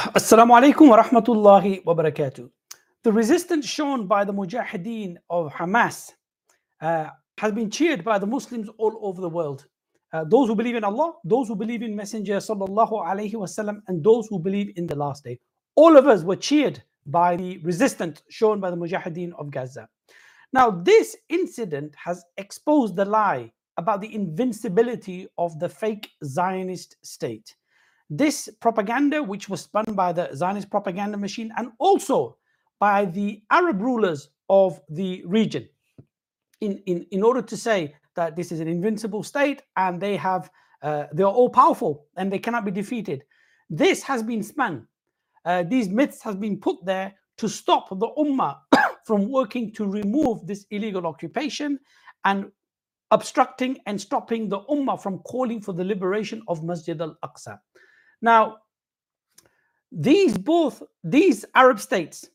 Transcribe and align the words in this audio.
Assalamu 0.00 0.58
alaikum 0.58 0.88
wa 0.88 1.02
rahmatullahi 1.02 1.84
wa 1.84 1.94
barakatuh. 1.94 2.48
The 3.04 3.12
resistance 3.12 3.66
shown 3.68 4.06
by 4.06 4.24
the 4.24 4.32
Mujahideen 4.32 5.16
of 5.28 5.52
Hamas 5.52 6.12
uh, 6.80 7.10
has 7.36 7.52
been 7.52 7.70
cheered 7.70 8.02
by 8.02 8.18
the 8.18 8.26
Muslims 8.26 8.70
all 8.78 8.98
over 9.02 9.20
the 9.20 9.28
world. 9.28 9.66
Uh, 10.14 10.24
those 10.24 10.48
who 10.48 10.54
believe 10.54 10.74
in 10.76 10.84
Allah, 10.84 11.12
those 11.22 11.48
who 11.48 11.54
believe 11.54 11.82
in 11.82 11.94
Messenger 11.94 12.36
sallallahu 12.38 13.06
alaihi 13.06 13.34
wasallam, 13.34 13.82
and 13.88 14.02
those 14.02 14.26
who 14.28 14.38
believe 14.38 14.72
in 14.76 14.86
the 14.86 14.94
last 14.96 15.22
day. 15.22 15.38
All 15.76 15.98
of 15.98 16.06
us 16.06 16.22
were 16.22 16.36
cheered 16.36 16.82
by 17.04 17.36
the 17.36 17.58
resistance 17.58 18.22
shown 18.30 18.58
by 18.58 18.70
the 18.70 18.78
Mujahideen 18.78 19.32
of 19.38 19.50
Gaza. 19.50 19.86
Now, 20.54 20.70
this 20.70 21.14
incident 21.28 21.94
has 22.02 22.24
exposed 22.38 22.96
the 22.96 23.04
lie 23.04 23.52
about 23.76 24.00
the 24.00 24.14
invincibility 24.14 25.28
of 25.36 25.58
the 25.60 25.68
fake 25.68 26.08
Zionist 26.24 26.96
state. 27.02 27.54
This 28.10 28.48
propaganda, 28.60 29.22
which 29.22 29.48
was 29.48 29.62
spun 29.62 29.84
by 29.94 30.12
the 30.12 30.30
Zionist 30.34 30.68
propaganda 30.68 31.16
machine 31.16 31.52
and 31.56 31.70
also 31.78 32.36
by 32.80 33.04
the 33.04 33.42
Arab 33.50 33.80
rulers 33.80 34.30
of 34.48 34.80
the 34.88 35.22
region, 35.26 35.68
in, 36.60 36.82
in, 36.86 37.06
in 37.12 37.22
order 37.22 37.40
to 37.40 37.56
say 37.56 37.94
that 38.16 38.34
this 38.34 38.50
is 38.50 38.58
an 38.58 38.66
invincible 38.66 39.22
state 39.22 39.62
and 39.76 40.00
they 40.00 40.16
have 40.16 40.50
uh, 40.82 41.04
they 41.12 41.22
are 41.22 41.32
all 41.32 41.50
powerful 41.50 42.06
and 42.16 42.32
they 42.32 42.38
cannot 42.38 42.64
be 42.64 42.70
defeated. 42.70 43.22
This 43.68 44.02
has 44.02 44.22
been 44.22 44.42
spun. 44.42 44.88
Uh, 45.44 45.62
these 45.62 45.88
myths 45.88 46.22
have 46.22 46.40
been 46.40 46.58
put 46.58 46.76
there 46.84 47.14
to 47.38 47.48
stop 47.48 47.88
the 47.90 48.08
ummah 48.18 48.56
from 49.06 49.30
working 49.30 49.72
to 49.74 49.86
remove 49.86 50.46
this 50.46 50.66
illegal 50.70 51.06
occupation 51.06 51.78
and 52.24 52.50
obstructing 53.10 53.78
and 53.86 54.00
stopping 54.00 54.48
the 54.48 54.60
ummah 54.70 55.00
from 55.00 55.18
calling 55.20 55.60
for 55.60 55.72
the 55.72 55.84
liberation 55.84 56.42
of 56.48 56.64
Masjid 56.64 57.00
al-Aqsa. 57.00 57.58
Now, 58.22 58.58
these 59.92 60.36
both 60.38 60.82
these 61.02 61.44
Arab 61.54 61.80
states 61.80 62.28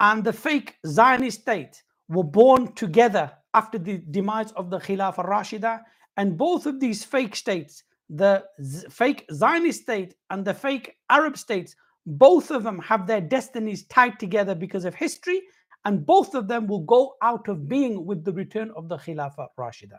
and 0.00 0.24
the 0.24 0.32
fake 0.32 0.76
Zionist 0.86 1.42
state 1.42 1.82
were 2.08 2.24
born 2.24 2.72
together 2.74 3.32
after 3.54 3.78
the 3.78 3.98
demise 4.10 4.52
of 4.52 4.70
the 4.70 4.78
Khilafah 4.78 5.26
Rashida, 5.26 5.80
and 6.16 6.36
both 6.36 6.66
of 6.66 6.78
these 6.78 7.04
fake 7.04 7.34
states, 7.34 7.82
the 8.10 8.44
Z- 8.62 8.86
fake 8.90 9.26
Zionist 9.32 9.82
state 9.82 10.14
and 10.30 10.44
the 10.44 10.54
fake 10.54 10.96
Arab 11.10 11.36
states, 11.36 11.74
both 12.06 12.50
of 12.50 12.62
them 12.62 12.78
have 12.80 13.06
their 13.06 13.20
destinies 13.20 13.86
tied 13.86 14.18
together 14.20 14.54
because 14.54 14.84
of 14.84 14.94
history, 14.94 15.40
and 15.84 16.04
both 16.06 16.34
of 16.34 16.48
them 16.48 16.66
will 16.66 16.84
go 16.84 17.14
out 17.22 17.48
of 17.48 17.68
being 17.68 18.04
with 18.04 18.24
the 18.24 18.32
return 18.32 18.70
of 18.76 18.88
the 18.88 18.96
Khilafah 18.98 19.48
Rashida. 19.58 19.98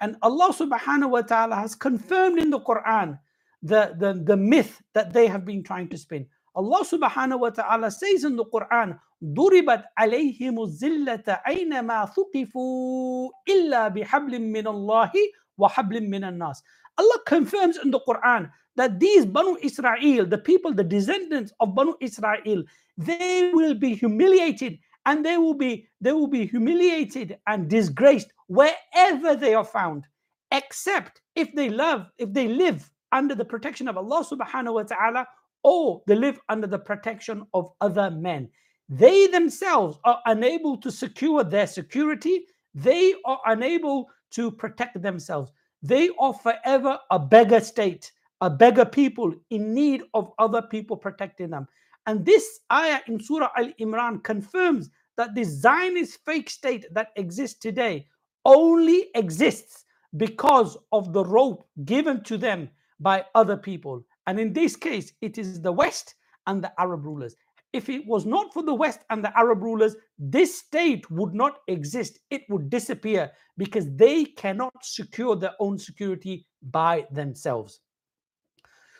And 0.00 0.16
Allah 0.22 0.52
subhanahu 0.52 1.10
wa 1.10 1.22
ta'ala 1.22 1.56
has 1.56 1.74
confirmed 1.74 2.38
in 2.38 2.50
the 2.50 2.60
Quran 2.60 3.18
the, 3.65 3.95
the, 3.97 4.21
the 4.23 4.37
myth 4.37 4.81
that 4.93 5.13
they 5.13 5.27
have 5.27 5.45
been 5.45 5.63
trying 5.63 5.89
to 5.89 5.97
spin. 5.97 6.25
Allah 6.55 6.83
subhanahu 6.83 7.39
wa 7.39 7.49
ta'ala 7.49 7.91
says 7.91 8.23
in 8.23 8.35
the 8.35 8.45
Quran, 8.45 8.99
ضربت 9.23 9.83
عليهم 9.99 10.59
الزلة 10.59 11.41
أينما 11.47 12.05
ثقفوا 12.05 13.29
إلا 13.49 13.87
بحبل 13.87 14.39
من 14.39 14.67
الله 14.67 15.11
وحبل 15.57 16.09
من 16.09 16.23
الناس. 16.23 16.63
Allah 16.97 17.19
confirms 17.25 17.77
in 17.77 17.91
the 17.91 17.99
Quran 17.99 18.51
that 18.75 18.99
these 18.99 19.25
Banu 19.25 19.57
Israel, 19.61 20.25
the 20.25 20.37
people, 20.37 20.73
the 20.73 20.83
descendants 20.83 21.53
of 21.59 21.75
Banu 21.75 21.93
Israel, 22.01 22.63
they 22.97 23.51
will 23.53 23.75
be 23.75 23.95
humiliated 23.95 24.79
and 25.05 25.25
they 25.25 25.37
will 25.37 25.53
be 25.53 25.87
they 26.01 26.11
will 26.11 26.27
be 26.27 26.45
humiliated 26.45 27.37
and 27.47 27.69
disgraced 27.69 28.33
wherever 28.47 29.35
they 29.35 29.53
are 29.53 29.63
found, 29.65 30.03
except 30.51 31.21
if 31.35 31.53
they 31.55 31.69
love, 31.69 32.07
if 32.17 32.33
they 32.33 32.47
live 32.47 32.89
under 33.12 33.34
the 33.34 33.44
protection 33.44 33.88
of 33.88 33.96
Allah 33.96 34.24
subhanahu 34.24 34.74
wa 34.74 34.82
ta'ala, 34.82 35.26
or 35.62 36.02
they 36.06 36.14
live 36.14 36.38
under 36.48 36.66
the 36.66 36.78
protection 36.78 37.46
of 37.54 37.72
other 37.80 38.10
men. 38.10 38.48
They 38.88 39.26
themselves 39.26 39.98
are 40.04 40.20
unable 40.26 40.76
to 40.78 40.90
secure 40.90 41.42
their 41.42 41.66
security, 41.66 42.46
they 42.74 43.14
are 43.24 43.40
unable 43.46 44.08
to 44.32 44.50
protect 44.50 45.00
themselves. 45.02 45.50
They 45.82 46.10
are 46.18 46.34
forever 46.34 46.98
a 47.10 47.18
beggar 47.18 47.60
state, 47.60 48.12
a 48.40 48.50
beggar 48.50 48.84
people 48.84 49.34
in 49.50 49.74
need 49.74 50.02
of 50.14 50.32
other 50.38 50.62
people 50.62 50.96
protecting 50.96 51.50
them. 51.50 51.66
And 52.06 52.24
this 52.24 52.60
ayah 52.72 53.00
in 53.06 53.20
Surah 53.20 53.50
Al 53.56 53.72
Imran 53.80 54.22
confirms 54.22 54.90
that 55.16 55.34
the 55.34 55.44
Zionist 55.44 56.18
fake 56.24 56.50
state 56.50 56.86
that 56.92 57.08
exists 57.16 57.58
today 57.58 58.06
only 58.44 59.08
exists 59.14 59.84
because 60.16 60.76
of 60.92 61.12
the 61.12 61.24
rope 61.24 61.66
given 61.84 62.22
to 62.24 62.38
them 62.38 62.68
by 63.00 63.24
other 63.34 63.56
people. 63.56 64.04
And 64.26 64.40
in 64.40 64.52
this 64.52 64.76
case, 64.76 65.12
it 65.20 65.38
is 65.38 65.60
the 65.60 65.72
West 65.72 66.14
and 66.46 66.62
the 66.62 66.72
Arab 66.78 67.04
rulers. 67.04 67.36
If 67.72 67.88
it 67.88 68.06
was 68.06 68.24
not 68.24 68.54
for 68.54 68.62
the 68.62 68.74
West 68.74 69.00
and 69.10 69.22
the 69.22 69.36
Arab 69.36 69.62
rulers, 69.62 69.96
this 70.18 70.58
state 70.58 71.10
would 71.10 71.34
not 71.34 71.58
exist. 71.68 72.18
It 72.30 72.42
would 72.48 72.70
disappear 72.70 73.30
because 73.58 73.86
they 73.96 74.24
cannot 74.24 74.72
secure 74.82 75.36
their 75.36 75.52
own 75.60 75.78
security 75.78 76.46
by 76.62 77.06
themselves. 77.10 77.80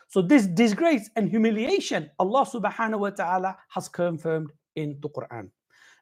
So, 0.09 0.23
this 0.23 0.47
disgrace 0.47 1.11
and 1.17 1.29
humiliation, 1.29 2.11
Allah 2.19 2.47
subhanahu 2.47 3.01
wa 3.01 3.11
ta'ala 3.11 3.57
has 3.71 3.89
confirmed 3.89 4.53
in 4.77 4.99
the 5.01 5.09
Quran. 5.09 5.51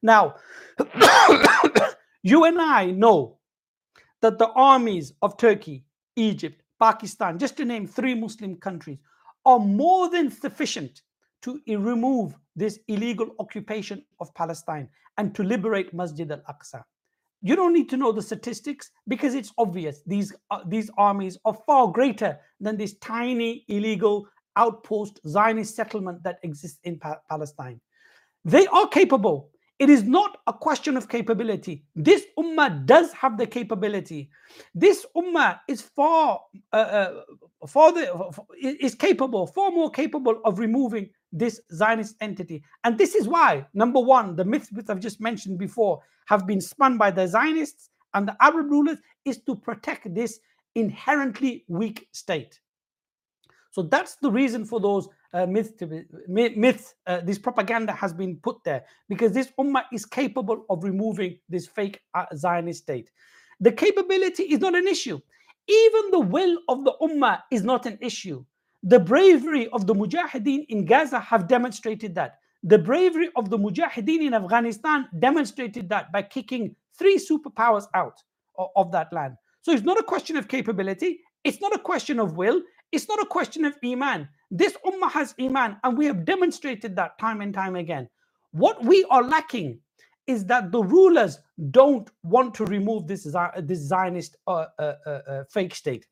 Now, 0.03 0.35
you 2.23 2.45
and 2.45 2.61
I 2.61 2.91
know 2.91 3.39
that 4.21 4.39
the 4.39 4.49
armies 4.49 5.13
of 5.23 5.37
Turkey, 5.39 5.85
Egypt, 6.17 6.63
Pakistan, 6.85 7.39
just 7.39 7.57
to 7.57 7.65
name 7.65 7.87
three 7.87 8.15
Muslim 8.15 8.57
countries, 8.57 8.99
are 9.47 9.59
more 9.59 10.11
than 10.11 10.31
sufficient 10.31 11.01
to 11.45 11.61
remove 11.67 12.35
this 12.57 12.79
illegal 12.89 13.29
occupation 13.39 14.05
of 14.21 14.35
Palestine 14.35 14.87
and 15.17 15.35
to 15.35 15.43
liberate 15.43 15.95
Masjid 15.95 16.31
al 16.31 16.43
Aqsa. 16.53 16.83
You 17.41 17.57
don't 17.57 17.73
need 17.79 17.89
to 17.91 17.97
know 17.97 18.13
the 18.13 18.27
statistics 18.31 18.91
because 19.09 19.35
it's 19.35 19.53
obvious 19.57 20.03
these, 20.07 20.35
uh, 20.51 20.61
these 20.67 20.91
armies 20.99 21.39
are 21.47 21.57
far 21.67 21.85
greater 21.99 22.39
than 22.61 22.77
this 22.77 22.95
tiny 22.99 23.65
illegal 23.69 24.27
outpost 24.57 25.21
Zionist 25.27 25.75
settlement 25.75 26.23
that 26.23 26.39
exists 26.43 26.81
in 26.85 26.99
pa- 26.99 27.21
Palestine. 27.31 27.81
They 28.45 28.67
are 28.67 28.89
capable. 28.89 29.51
It 29.79 29.91
is 29.91 30.05
not 30.05 30.39
a 30.47 30.53
question 30.53 30.97
of 30.97 31.09
capability. 31.09 31.85
This 31.97 32.27
ummah 32.39 32.87
does 32.87 33.13
have 33.13 33.37
the 33.37 33.47
capability. 33.47 34.31
This 34.75 35.05
ummah 35.17 35.59
is 35.69 35.83
far, 35.83 36.41
uh, 36.73 36.77
uh, 36.77 37.21
far 37.67 37.93
the, 37.93 38.31
is 38.61 38.95
capable, 38.95 39.49
far 39.49 39.73
more 39.73 39.91
capable 39.91 40.41
of 40.45 40.61
removing 40.61 41.11
this 41.33 41.61
Zionist 41.73 42.15
entity. 42.21 42.63
And 42.85 42.97
this 42.97 43.17
is 43.17 43.27
why, 43.27 43.67
number 43.75 43.99
one, 43.99 44.37
the 44.37 44.45
myths 44.45 44.71
which 44.71 44.87
I've 44.89 45.01
just 45.01 45.21
mentioned 45.21 45.59
before 45.59 46.01
have 46.27 46.47
been 46.47 46.61
spun 46.61 46.97
by 46.97 47.11
the 47.11 47.27
Zionists 47.27 47.91
and 48.15 48.29
the 48.29 48.37
Arab 48.41 48.71
rulers 48.71 48.99
is 49.25 49.39
to 49.43 49.57
protect 49.57 50.15
this 50.15 50.39
inherently 50.77 51.65
weak 51.67 52.09
state. 52.13 52.61
So 53.75 53.83
that's 53.83 54.15
the 54.23 54.31
reason 54.31 54.65
for 54.65 54.79
those 54.79 55.09
uh, 55.33 55.47
myths 55.47 55.73
be. 55.73 56.05
Uh, 57.09 57.21
this 57.23 57.39
propaganda 57.41 57.93
has 57.93 58.13
been 58.13 58.37
put 58.37 58.63
there 58.65 58.85
because 59.09 59.33
this 59.33 59.53
ummah 59.59 59.83
is 59.93 60.07
capable 60.07 60.65
of 60.71 60.85
removing 60.85 61.41
this 61.49 61.67
fake 61.67 62.01
uh, 62.15 62.27
Zionist 62.37 62.83
state. 62.85 63.11
The 63.59 63.73
capability 63.73 64.45
is 64.45 64.61
not 64.61 64.77
an 64.77 64.87
issue. 64.87 65.19
Even 65.67 66.13
the 66.13 66.21
will 66.21 66.59
of 66.69 66.85
the 66.85 66.95
ummah 67.03 67.41
is 67.51 67.65
not 67.65 67.85
an 67.85 67.99
issue. 68.01 68.45
The 68.85 69.01
bravery 69.01 69.67
of 69.71 69.89
the 69.89 69.95
mujahideen 69.95 70.67
in 70.69 70.85
Gaza 70.85 71.19
have 71.19 71.49
demonstrated 71.49 72.15
that. 72.15 72.39
The 72.63 72.79
bravery 72.79 73.31
of 73.35 73.51
the 73.51 73.59
mujahideen 73.59 74.23
in 74.23 74.35
Afghanistan 74.35 75.09
demonstrated 75.19 75.89
that 75.89 76.13
by 76.13 76.23
kicking 76.23 76.77
three 76.97 77.19
superpowers 77.19 77.87
out 77.93 78.23
of 78.77 78.93
that 78.93 79.13
land. 79.13 79.35
So 79.63 79.73
it's 79.73 79.83
not 79.83 79.99
a 79.99 80.05
question 80.05 80.37
of 80.37 80.47
capability. 80.47 81.19
It's 81.43 81.61
not 81.61 81.75
a 81.75 81.79
question 81.79 82.21
of 82.21 82.37
will. 82.37 82.63
It's 82.93 83.09
not 83.09 83.21
a 83.21 83.27
question 83.27 83.65
of 83.65 83.77
iman. 83.85 84.29
This 84.51 84.77
ummah 84.87 85.11
has 85.11 85.35
iman, 85.41 85.77
and 85.83 85.99
we 85.99 86.07
have 86.07 86.25
demonstrated 86.25 86.97
that 86.97 87.19
time 87.19 87.41
and 87.41 87.53
time 87.53 87.77
again. 87.77 88.09
What 88.53 88.85
we 88.85 89.05
are 89.11 89.23
lacking 89.23 89.81
is 90.27 90.47
that 90.47 90.73
the 90.73 90.83
rulers 90.83 91.39
don't 91.71 92.11
want 92.23 92.55
to 92.55 92.65
remove 92.67 93.07
this, 93.07 93.25
this 93.63 93.81
Zionist 93.81 94.37
uh, 94.47 94.67
uh, 94.79 94.95
uh, 95.07 95.11
uh, 95.11 95.45
fake 95.51 95.75
state. 95.75 96.07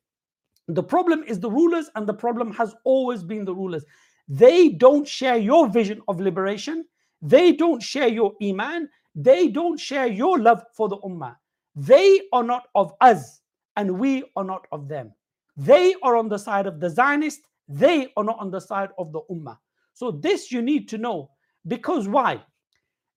The 0.67 0.83
problem 0.83 1.23
is 1.27 1.39
the 1.39 1.49
rulers, 1.49 1.89
and 1.95 2.07
the 2.07 2.13
problem 2.13 2.51
has 2.53 2.75
always 2.83 3.23
been 3.23 3.45
the 3.45 3.55
rulers. 3.55 3.85
They 4.27 4.69
don't 4.69 5.07
share 5.07 5.37
your 5.37 5.67
vision 5.67 6.01
of 6.07 6.19
liberation. 6.19 6.85
They 7.21 7.53
don't 7.53 7.81
share 7.81 8.07
your 8.07 8.33
iman. 8.41 8.89
They 9.15 9.47
don't 9.47 9.79
share 9.79 10.07
your 10.07 10.39
love 10.39 10.63
for 10.75 10.89
the 10.89 10.97
ummah. 10.97 11.35
They 11.75 12.21
are 12.31 12.43
not 12.43 12.67
of 12.75 12.93
us, 13.01 13.41
and 13.75 13.99
we 13.99 14.23
are 14.35 14.43
not 14.43 14.67
of 14.71 14.87
them. 14.87 15.13
They 15.55 15.95
are 16.03 16.15
on 16.15 16.29
the 16.29 16.37
side 16.37 16.67
of 16.67 16.79
the 16.79 16.89
Zionist. 16.89 17.41
They 17.67 18.11
are 18.17 18.23
not 18.23 18.39
on 18.39 18.51
the 18.51 18.59
side 18.59 18.89
of 18.97 19.11
the 19.11 19.21
ummah. 19.31 19.57
So 19.93 20.11
this 20.11 20.51
you 20.51 20.61
need 20.61 20.89
to 20.89 20.97
know 20.97 21.29
because 21.67 22.07
why? 22.07 22.43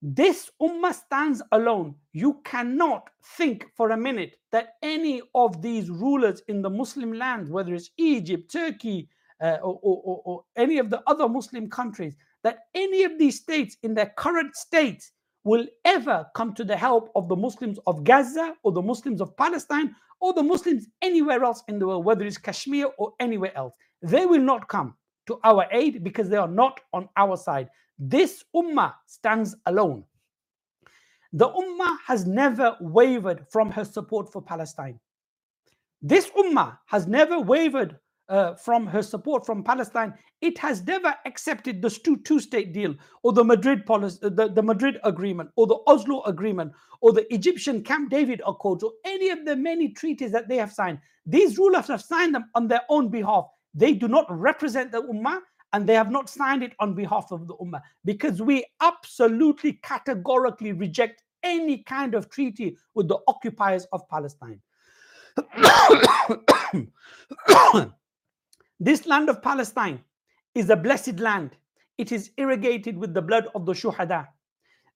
This 0.03 0.51
ummah 0.61 0.95
stands 0.95 1.43
alone. 1.53 1.95
You 2.13 2.41
cannot 2.45 3.09
think 3.37 3.67
for 3.75 3.91
a 3.91 3.97
minute 3.97 4.37
that 4.53 4.75
any 4.83 5.23
of 5.35 5.63
these 5.63 5.91
rulers 5.91 6.43
in 6.49 6.63
the 6.63 6.71
Muslim 6.71 7.13
lands, 7.13 7.51
whether 7.51 7.75
it's 7.75 7.91
Egypt, 7.97 8.53
Turkey, 8.53 9.09
uh, 9.43 9.59
or, 9.63 9.79
or, 9.83 10.23
or, 10.25 10.45
any 10.57 10.79
of 10.79 10.91
the 10.91 11.03
other 11.07 11.29
Muslim 11.29 11.69
countries, 11.69 12.15
that 12.43 12.61
any 12.75 13.05
of 13.05 13.19
these 13.19 13.41
states 13.41 13.77
in 13.83 13.95
their 13.95 14.13
current 14.17 14.55
state 14.55 15.03
will 15.45 15.67
ever 15.85 16.27
come 16.35 16.55
to 16.55 16.65
the 16.65 16.77
help 16.77 17.11
of 17.15 17.29
the 17.29 17.37
Muslims 17.37 17.79
of 17.87 18.05
Gaza 18.05 18.55
or 18.63 18.73
the 18.73 18.83
Muslims 18.83 19.21
of 19.21 19.37
Palestine 19.37 19.95
or 20.21 20.33
the 20.33 20.43
Muslims 20.43 20.87
anywhere 21.03 21.45
else 21.45 21.63
in 21.69 21.79
the 21.79 21.87
world, 21.87 22.05
whether 22.05 22.25
it's 22.25 22.39
Kashmir 22.39 22.89
or 22.99 23.13
anywhere 23.21 23.57
else. 23.57 23.75
They 24.03 24.27
will 24.27 24.41
not 24.41 24.69
come 24.69 24.95
to 25.27 25.39
our 25.45 25.67
aid 25.73 26.05
because 26.05 26.29
they 26.29 26.37
are 26.37 26.49
not 26.49 26.81
on 26.93 27.09
our 27.17 27.37
side. 27.37 27.69
This 27.99 28.45
ummah 28.55 28.95
stands 29.07 29.55
alone. 29.67 30.05
The 31.33 31.49
ummah 31.49 31.99
has 32.07 32.27
never 32.27 32.77
wavered 32.81 33.47
from 33.51 33.71
her 33.73 33.85
support 33.85 34.33
for 34.33 34.41
Palestine. 34.43 34.99
This 36.03 36.31
ummah 36.31 36.79
has 36.87 37.07
never 37.07 37.41
wavered 37.41 37.99
uh, 38.29 38.55
from 38.55 38.87
her 38.87 39.03
support 39.03 39.47
from 39.47 39.63
Palestine. 39.63 40.15
It 40.41 40.59
has 40.59 40.83
never 40.85 41.15
accepted 41.25 41.81
the 41.81 41.91
two 42.25 42.41
state 42.41 42.73
deal 42.73 42.95
or 43.23 43.33
the 43.33 43.45
Madrid 43.45 43.87
policy, 43.87 44.19
uh, 44.23 44.29
the, 44.29 44.49
the 44.49 44.63
Madrid 44.63 44.99
agreement 45.05 45.51
or 45.57 45.67
the 45.67 45.79
Oslo 45.87 46.23
agreement 46.25 46.73
or 47.01 47.13
the 47.13 47.33
Egyptian 47.33 47.83
Camp 47.83 48.11
David 48.11 48.43
Accords 48.47 48.83
or 48.83 48.93
any 49.05 49.31
of 49.31 49.45
the 49.45 49.57
many 49.57 49.91
treaties 49.91 50.33
that 50.33 50.49
they 50.49 50.57
have 50.57 50.73
signed. 50.73 50.99
These 51.25 51.59
rulers 51.59 51.87
have 51.89 52.03
signed 52.03 52.35
them 52.35 52.51
on 52.55 52.69
their 52.69 52.83
own 52.89 53.09
behalf. 53.09 53.47
They 53.75 53.93
do 53.95 54.09
not 54.09 54.27
represent 54.31 54.93
the 54.93 55.03
ummah 55.03 55.41
and 55.73 55.87
they 55.87 55.95
have 55.95 56.11
not 56.11 56.31
signed 56.31 56.63
it 56.63 56.73
on 56.81 56.95
behalf 56.95 57.33
of 57.33 57.47
the 57.49 57.55
Ummah 57.57 57.83
because 58.05 58.41
we 58.41 58.65
absolutely 58.81 59.75
categorically 59.83 60.73
reject 60.73 61.23
any 61.43 61.83
kind 61.83 62.15
of 62.15 62.31
treaty 62.31 62.77
with 62.95 63.09
the 63.09 63.19
occupiers 63.29 63.87
of 63.93 64.09
Palestine. 64.09 64.61
This 68.81 69.07
land 69.07 69.29
of 69.29 69.43
Palestine 69.43 70.01
is 70.55 70.71
a 70.71 70.77
blessed 70.77 71.19
land. 71.21 71.53
It 71.99 72.13
is 72.13 72.31
irrigated 72.37 72.97
with 72.99 73.15
the 73.15 73.23
blood 73.23 73.49
of 73.55 73.67
the 73.67 73.73
shuhada. 73.73 74.29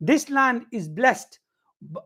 This 0.00 0.28
land 0.30 0.66
is 0.72 0.88
blessed. 0.88 1.38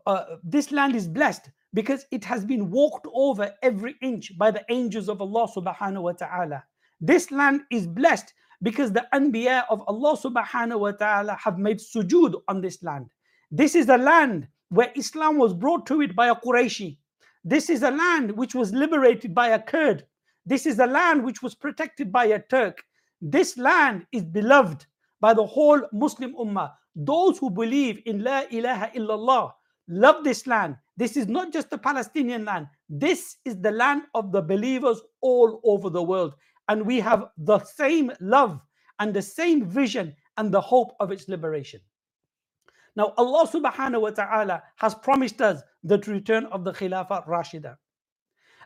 Uh, 0.05 0.23
this 0.43 0.71
land 0.71 0.95
is 0.95 1.07
blessed 1.07 1.49
because 1.73 2.05
it 2.11 2.23
has 2.23 2.45
been 2.45 2.71
walked 2.71 3.05
over 3.13 3.53
every 3.61 3.95
inch 4.01 4.37
by 4.37 4.51
the 4.51 4.63
angels 4.69 5.09
of 5.09 5.21
Allah 5.21 5.47
subhanahu 5.53 6.01
wa 6.01 6.13
ta'ala. 6.13 6.63
This 7.01 7.31
land 7.31 7.61
is 7.71 7.85
blessed 7.85 8.33
because 8.63 8.93
the 8.93 9.05
Anbiya 9.13 9.63
of 9.69 9.81
Allah 9.87 10.17
subhanahu 10.17 10.79
wa 10.79 10.91
ta'ala 10.91 11.35
have 11.35 11.57
made 11.57 11.79
sujood 11.79 12.35
on 12.47 12.61
this 12.61 12.81
land. 12.81 13.07
This 13.51 13.75
is 13.75 13.89
a 13.89 13.97
land 13.97 14.47
where 14.69 14.91
Islam 14.95 15.37
was 15.37 15.53
brought 15.53 15.85
to 15.87 16.01
it 16.01 16.15
by 16.15 16.29
a 16.29 16.35
Qurayshi. 16.35 16.97
This 17.43 17.69
is 17.69 17.83
a 17.83 17.91
land 17.91 18.31
which 18.31 18.55
was 18.55 18.73
liberated 18.73 19.35
by 19.35 19.49
a 19.49 19.59
Kurd. 19.61 20.05
This 20.45 20.65
is 20.65 20.79
a 20.79 20.85
land 20.85 21.23
which 21.23 21.41
was 21.41 21.55
protected 21.55 22.11
by 22.11 22.25
a 22.25 22.39
Turk. 22.39 22.83
This 23.21 23.57
land 23.57 24.05
is 24.11 24.23
beloved 24.23 24.85
by 25.19 25.33
the 25.33 25.45
whole 25.45 25.81
Muslim 25.91 26.35
Ummah. 26.35 26.71
Those 26.95 27.37
who 27.39 27.49
believe 27.49 28.01
in 28.05 28.23
La 28.23 28.43
ilaha 28.51 28.91
illallah 28.95 29.51
love 29.87 30.23
this 30.23 30.47
land. 30.47 30.77
This 30.97 31.17
is 31.17 31.27
not 31.27 31.51
just 31.51 31.69
the 31.69 31.77
Palestinian 31.77 32.45
land. 32.45 32.67
This 32.89 33.37
is 33.45 33.59
the 33.59 33.71
land 33.71 34.03
of 34.13 34.31
the 34.31 34.41
believers 34.41 35.01
all 35.21 35.59
over 35.63 35.89
the 35.89 36.03
world 36.03 36.35
and 36.69 36.85
we 36.85 36.99
have 36.99 37.25
the 37.37 37.59
same 37.59 38.11
love 38.19 38.59
and 38.99 39.13
the 39.13 39.21
same 39.21 39.65
vision 39.65 40.15
and 40.37 40.51
the 40.51 40.61
hope 40.61 40.95
of 40.99 41.11
its 41.11 41.27
liberation. 41.27 41.79
Now, 42.95 43.13
Allah 43.17 43.47
subhanahu 43.47 44.01
wa 44.01 44.09
ta'ala 44.11 44.63
has 44.77 44.95
promised 44.95 45.41
us 45.41 45.61
the 45.83 45.97
return 45.99 46.45
of 46.45 46.63
the 46.63 46.71
Khilafah 46.71 47.27
Rashida. 47.27 47.77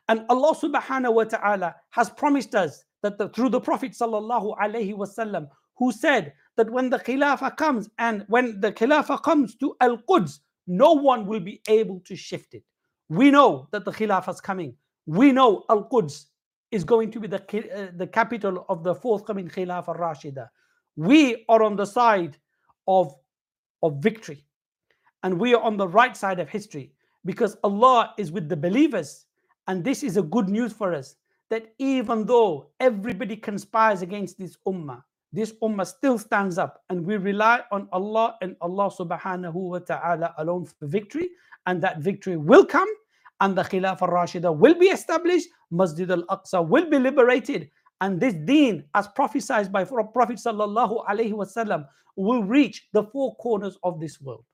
And 0.09 0.25
Allah 0.27 0.55
subhanahu 0.55 1.13
wa 1.13 1.23
ta'ala 1.23 1.75
has 1.91 2.09
promised 2.09 2.55
us 2.55 2.83
that 3.03 3.17
the, 3.19 3.29
through 3.29 3.49
the 3.49 3.61
Prophet 3.61 3.91
sallallahu 3.91 4.57
alaihi 4.57 4.95
wasallam, 4.95 5.47
who 5.77 5.91
said 5.91 6.33
that 6.57 6.69
when 6.69 6.89
the 6.89 6.99
Khilafah 6.99 7.55
comes 7.55 7.89
and 7.99 8.25
when 8.27 8.59
the 8.59 8.71
Khilafah 8.71 9.21
comes 9.23 9.55
to 9.57 9.75
Al 9.79 9.99
Quds, 9.99 10.39
no 10.67 10.93
one 10.93 11.27
will 11.27 11.39
be 11.39 11.61
able 11.69 12.01
to 12.01 12.15
shift 12.15 12.55
it. 12.55 12.63
We 13.07 13.31
know 13.31 13.69
that 13.71 13.85
the 13.85 13.91
Khilafah 13.91 14.33
is 14.33 14.41
coming. 14.41 14.75
We 15.05 15.31
know 15.31 15.63
Al 15.69 15.83
Quds 15.83 16.25
is 16.71 16.83
going 16.83 17.11
to 17.11 17.19
be 17.19 17.27
the, 17.27 17.41
uh, 17.41 17.91
the 17.95 18.07
capital 18.07 18.65
of 18.67 18.83
the 18.83 18.95
forthcoming 18.95 19.47
Khilafah 19.47 19.97
Rashida. 19.97 20.49
We 20.95 21.45
are 21.47 21.63
on 21.63 21.75
the 21.75 21.85
side 21.85 22.37
of, 22.87 23.13
of 23.83 24.01
victory. 24.01 24.43
And 25.23 25.39
we 25.39 25.53
are 25.53 25.61
on 25.61 25.77
the 25.77 25.87
right 25.87 26.17
side 26.17 26.39
of 26.39 26.49
history 26.49 26.93
because 27.25 27.57
Allah 27.63 28.13
is 28.17 28.31
with 28.31 28.49
the 28.49 28.57
believers. 28.57 29.25
And 29.68 29.82
this 29.84 30.02
is 30.02 30.16
a 30.16 30.22
good 30.22 30.48
news 30.48 30.72
for 30.72 30.94
us 30.94 31.16
that 31.50 31.74
even 31.78 32.26
though 32.26 32.70
everybody 32.80 33.36
conspires 33.36 34.02
against 34.02 34.38
this 34.38 34.56
ummah, 34.66 35.02
this 35.32 35.52
ummah 35.62 35.86
still 35.86 36.18
stands 36.18 36.58
up 36.58 36.82
and 36.90 37.04
we 37.04 37.16
rely 37.16 37.62
on 37.72 37.88
Allah 37.92 38.36
and 38.40 38.56
Allah 38.60 38.90
subhanahu 38.90 39.54
wa 39.54 39.78
ta'ala 39.78 40.34
alone 40.38 40.66
for 40.66 40.86
victory. 40.86 41.30
And 41.66 41.82
that 41.82 41.98
victory 41.98 42.36
will 42.36 42.64
come 42.64 42.88
and 43.40 43.56
the 43.56 43.62
Khilafah 43.62 44.02
al-Rashida 44.02 44.56
will 44.56 44.74
be 44.74 44.86
established, 44.86 45.48
Masjid 45.70 46.10
al-Aqsa 46.10 46.66
will 46.66 46.88
be 46.88 46.98
liberated, 46.98 47.70
and 48.00 48.20
this 48.20 48.34
deen, 48.34 48.84
as 48.94 49.08
prophesied 49.08 49.72
by 49.72 49.84
Prophet 49.84 50.36
sallallahu 50.36 51.04
alaihi 51.06 51.32
wasallam, 51.32 51.86
will 52.16 52.44
reach 52.44 52.88
the 52.92 53.02
four 53.02 53.34
corners 53.36 53.76
of 53.82 54.00
this 54.00 54.20
world. 54.20 54.44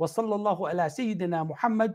وصلى 0.00 0.34
الله 0.34 0.68
على 0.68 0.88
سيدنا 0.88 1.44
محمد 1.44 1.94